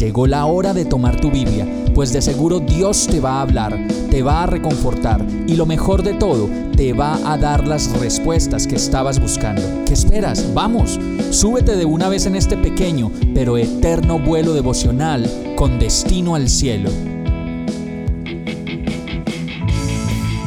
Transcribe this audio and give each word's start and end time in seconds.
Llegó 0.00 0.26
la 0.26 0.46
hora 0.46 0.72
de 0.72 0.86
tomar 0.86 1.20
tu 1.20 1.30
Biblia, 1.30 1.66
pues 1.94 2.10
de 2.10 2.22
seguro 2.22 2.58
Dios 2.58 3.06
te 3.06 3.20
va 3.20 3.32
a 3.32 3.42
hablar, 3.42 3.78
te 4.10 4.22
va 4.22 4.44
a 4.44 4.46
reconfortar 4.46 5.22
y 5.46 5.56
lo 5.56 5.66
mejor 5.66 6.02
de 6.02 6.14
todo, 6.14 6.48
te 6.74 6.94
va 6.94 7.18
a 7.30 7.36
dar 7.36 7.68
las 7.68 7.92
respuestas 8.00 8.66
que 8.66 8.76
estabas 8.76 9.20
buscando. 9.20 9.60
¿Qué 9.84 9.92
esperas? 9.92 10.54
Vamos, 10.54 10.98
súbete 11.28 11.76
de 11.76 11.84
una 11.84 12.08
vez 12.08 12.24
en 12.24 12.34
este 12.34 12.56
pequeño 12.56 13.12
pero 13.34 13.58
eterno 13.58 14.18
vuelo 14.18 14.54
devocional 14.54 15.30
con 15.54 15.78
destino 15.78 16.34
al 16.34 16.48
cielo. 16.48 16.88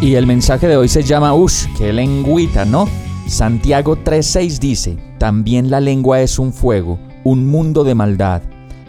Y 0.01 0.15
el 0.15 0.25
mensaje 0.25 0.67
de 0.67 0.77
hoy 0.77 0.87
se 0.87 1.03
llama 1.03 1.35
Ush, 1.35 1.67
que 1.77 1.93
lengüita, 1.93 2.65
¿no? 2.65 2.89
Santiago 3.27 3.97
3:6 3.97 4.57
dice, 4.57 4.97
también 5.19 5.69
la 5.69 5.79
lengua 5.79 6.21
es 6.21 6.39
un 6.39 6.53
fuego, 6.53 6.97
un 7.23 7.45
mundo 7.45 7.83
de 7.83 7.93
maldad 7.93 8.41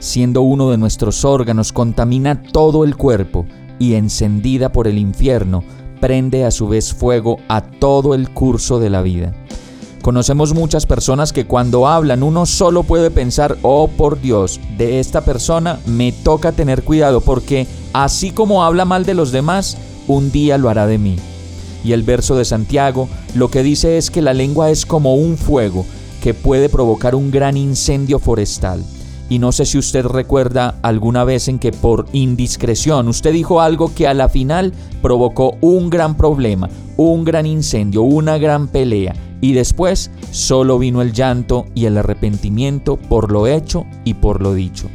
siendo 0.05 0.43
uno 0.43 0.71
de 0.71 0.77
nuestros 0.77 1.25
órganos, 1.25 1.73
contamina 1.73 2.43
todo 2.43 2.85
el 2.85 2.95
cuerpo 2.95 3.47
y 3.79 3.95
encendida 3.95 4.71
por 4.71 4.87
el 4.87 4.99
infierno, 4.99 5.65
prende 6.01 6.45
a 6.45 6.51
su 6.51 6.69
vez 6.69 6.93
fuego 6.93 7.39
a 7.49 7.63
todo 7.63 8.15
el 8.15 8.29
curso 8.29 8.79
de 8.79 8.91
la 8.91 9.01
vida. 9.01 9.35
Conocemos 10.03 10.53
muchas 10.53 10.85
personas 10.85 11.33
que 11.33 11.47
cuando 11.47 11.89
hablan 11.89 12.23
uno 12.23 12.45
solo 12.45 12.83
puede 12.83 13.11
pensar, 13.11 13.57
oh 13.63 13.89
por 13.89 14.21
Dios, 14.21 14.61
de 14.77 15.01
esta 15.01 15.23
persona 15.23 15.81
me 15.87 16.13
toca 16.13 16.53
tener 16.53 16.83
cuidado 16.83 17.23
porque 17.23 17.67
así 17.95 18.31
como 18.31 18.63
habla 18.63 18.85
mal 18.85 19.07
de 19.07 19.15
los 19.15 19.33
demás, 19.33 19.79
un 20.07 20.31
día 20.31 20.59
lo 20.59 20.69
hará 20.69 20.87
de 20.87 20.99
mí. 20.99 21.17
Y 21.83 21.93
el 21.93 22.03
verso 22.03 22.37
de 22.37 22.45
Santiago 22.45 23.09
lo 23.35 23.51
que 23.51 23.63
dice 23.63 23.97
es 23.97 24.11
que 24.11 24.21
la 24.21 24.35
lengua 24.35 24.71
es 24.71 24.85
como 24.85 25.15
un 25.15 25.39
fuego 25.39 25.87
que 26.23 26.35
puede 26.35 26.69
provocar 26.69 27.15
un 27.15 27.31
gran 27.31 27.57
incendio 27.57 28.19
forestal. 28.19 28.85
Y 29.29 29.39
no 29.39 29.53
sé 29.53 29.65
si 29.65 29.79
usted 29.79 30.05
recuerda 30.05 30.77
alguna 30.83 31.25
vez 31.25 31.49
en 31.49 31.59
que 31.59 31.73
por 31.73 32.07
indiscreción 32.13 33.09
usted 33.09 33.33
dijo 33.33 33.61
algo 33.61 33.95
que 33.95 34.07
a 34.07 34.15
la 34.15 34.29
final 34.29 34.73
provocó 35.01 35.57
un 35.61 35.89
gran 35.89 36.17
problema, 36.17 36.69
un 36.97 37.25
gran 37.25 37.47
incendio, 37.47 38.03
una 38.03 38.39
gran 38.39 38.69
pelea. 38.69 39.15
Y 39.41 39.53
después 39.53 40.11
solo 40.31 40.79
vino 40.79 41.03
el 41.03 41.13
llanto 41.13 41.67
y 41.75 41.87
el 41.87 41.99
arrepentimiento 41.99 42.97
por 42.97 43.31
lo 43.31 43.47
hecho 43.47 43.87
y 44.05 44.15
por 44.15 44.43
lo 44.43 44.55
dicho. 44.55 44.89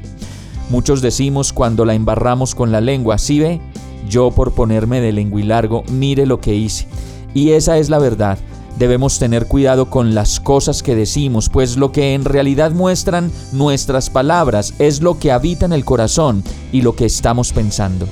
Muchos 0.69 1.01
decimos 1.01 1.51
cuando 1.51 1.83
la 1.83 1.95
embarramos 1.95 2.53
con 2.53 2.71
la 2.71 2.81
lengua, 2.81 3.17
¿sí 3.17 3.39
ve? 3.39 3.59
Yo 4.07 4.31
por 4.31 4.53
ponerme 4.53 5.01
de 5.01 5.11
largo, 5.43 5.83
mire 5.91 6.25
lo 6.25 6.39
que 6.39 6.55
hice. 6.55 6.87
Y 7.33 7.51
esa 7.51 7.77
es 7.77 7.89
la 7.89 7.99
verdad. 7.99 8.37
Debemos 8.79 9.19
tener 9.19 9.45
cuidado 9.45 9.89
con 9.89 10.15
las 10.15 10.39
cosas 10.39 10.83
que 10.83 10.95
decimos, 10.95 11.49
pues 11.49 11.75
lo 11.75 11.91
que 11.91 12.13
en 12.13 12.23
realidad 12.23 12.71
muestran 12.71 13.29
nuestras 13.51 14.09
palabras 14.09 14.73
es 14.79 15.01
lo 15.01 15.19
que 15.19 15.33
habita 15.33 15.65
en 15.65 15.73
el 15.73 15.83
corazón 15.83 16.45
y 16.71 16.81
lo 16.81 16.95
que 16.95 17.03
estamos 17.03 17.51
pensando. 17.51 18.07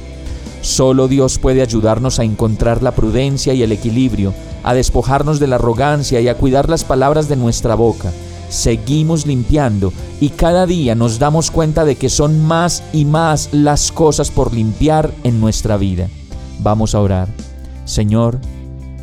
Solo 0.59 1.07
Dios 1.07 1.39
puede 1.39 1.61
ayudarnos 1.61 2.19
a 2.19 2.25
encontrar 2.25 2.83
la 2.83 2.91
prudencia 2.91 3.53
y 3.53 3.63
el 3.63 3.71
equilibrio, 3.71 4.33
a 4.63 4.73
despojarnos 4.73 5.39
de 5.39 5.47
la 5.47 5.55
arrogancia 5.55 6.19
y 6.19 6.27
a 6.27 6.35
cuidar 6.35 6.67
las 6.67 6.83
palabras 6.83 7.29
de 7.29 7.37
nuestra 7.37 7.75
boca. 7.75 8.11
Seguimos 8.49 9.25
limpiando 9.25 9.93
y 10.19 10.31
cada 10.31 10.65
día 10.65 10.95
nos 10.95 11.17
damos 11.17 11.49
cuenta 11.49 11.85
de 11.85 11.95
que 11.95 12.09
son 12.09 12.45
más 12.45 12.83
y 12.91 13.05
más 13.05 13.47
las 13.53 13.93
cosas 13.93 14.31
por 14.31 14.53
limpiar 14.53 15.13
en 15.23 15.39
nuestra 15.39 15.77
vida. 15.77 16.09
Vamos 16.59 16.93
a 16.93 16.99
orar. 16.99 17.29
Señor, 17.85 18.37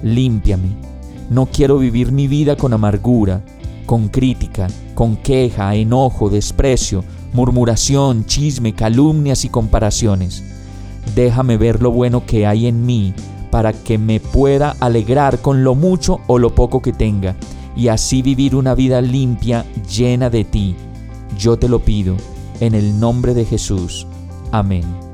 límpiame 0.02 0.93
no 1.30 1.46
quiero 1.46 1.78
vivir 1.78 2.12
mi 2.12 2.28
vida 2.28 2.56
con 2.56 2.72
amargura, 2.72 3.42
con 3.86 4.08
crítica, 4.08 4.68
con 4.94 5.16
queja, 5.16 5.74
enojo, 5.74 6.30
desprecio, 6.30 7.04
murmuración, 7.32 8.24
chisme, 8.26 8.74
calumnias 8.74 9.44
y 9.44 9.48
comparaciones. 9.48 10.42
Déjame 11.14 11.56
ver 11.56 11.82
lo 11.82 11.90
bueno 11.90 12.24
que 12.26 12.46
hay 12.46 12.66
en 12.66 12.86
mí 12.86 13.14
para 13.50 13.72
que 13.72 13.98
me 13.98 14.20
pueda 14.20 14.74
alegrar 14.80 15.40
con 15.40 15.64
lo 15.64 15.74
mucho 15.74 16.20
o 16.26 16.38
lo 16.38 16.54
poco 16.54 16.82
que 16.82 16.92
tenga 16.92 17.36
y 17.76 17.88
así 17.88 18.22
vivir 18.22 18.54
una 18.54 18.74
vida 18.74 19.00
limpia, 19.00 19.64
llena 19.88 20.30
de 20.30 20.44
ti. 20.44 20.76
Yo 21.38 21.56
te 21.56 21.68
lo 21.68 21.80
pido, 21.80 22.16
en 22.60 22.74
el 22.74 22.98
nombre 22.98 23.34
de 23.34 23.44
Jesús. 23.44 24.06
Amén. 24.52 25.13